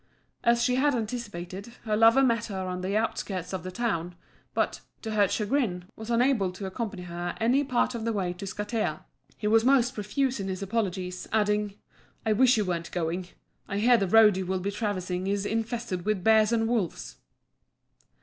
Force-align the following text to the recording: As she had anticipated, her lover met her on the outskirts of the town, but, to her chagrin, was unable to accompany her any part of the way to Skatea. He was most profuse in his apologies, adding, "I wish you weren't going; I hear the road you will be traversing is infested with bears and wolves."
As 0.43 0.63
she 0.63 0.77
had 0.77 0.95
anticipated, 0.95 1.73
her 1.83 1.95
lover 1.95 2.23
met 2.23 2.45
her 2.47 2.61
on 2.67 2.81
the 2.81 2.97
outskirts 2.97 3.53
of 3.53 3.61
the 3.61 3.69
town, 3.69 4.15
but, 4.55 4.81
to 5.03 5.11
her 5.11 5.27
chagrin, 5.27 5.85
was 5.95 6.09
unable 6.09 6.51
to 6.53 6.65
accompany 6.65 7.03
her 7.03 7.37
any 7.39 7.63
part 7.63 7.93
of 7.93 8.03
the 8.03 8.11
way 8.11 8.33
to 8.33 8.47
Skatea. 8.47 9.01
He 9.37 9.45
was 9.45 9.63
most 9.63 9.93
profuse 9.93 10.39
in 10.39 10.47
his 10.47 10.63
apologies, 10.63 11.27
adding, 11.31 11.75
"I 12.25 12.33
wish 12.33 12.57
you 12.57 12.65
weren't 12.65 12.91
going; 12.91 13.27
I 13.67 13.77
hear 13.77 13.95
the 13.97 14.07
road 14.07 14.37
you 14.37 14.47
will 14.47 14.59
be 14.59 14.71
traversing 14.71 15.27
is 15.27 15.45
infested 15.45 16.03
with 16.03 16.23
bears 16.23 16.51
and 16.51 16.67
wolves." 16.67 17.17